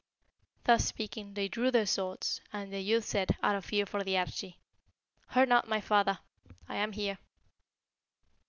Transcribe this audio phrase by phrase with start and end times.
[0.63, 4.15] Thus speaking, they drew their swords; and the youth said, out of fear for the
[4.15, 4.55] Arschi,
[5.27, 6.17] 'Hurt not my father;
[6.67, 7.19] I am here.'